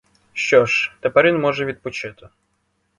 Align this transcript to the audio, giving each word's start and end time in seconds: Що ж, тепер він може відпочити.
Що 0.33 0.65
ж, 0.65 0.91
тепер 1.01 1.25
він 1.27 1.39
може 1.39 1.65
відпочити. 1.65 2.29